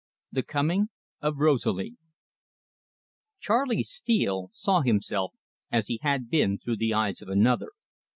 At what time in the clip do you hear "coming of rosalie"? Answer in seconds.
0.41-1.93